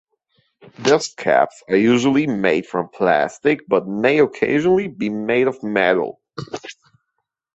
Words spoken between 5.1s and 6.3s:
made of metal.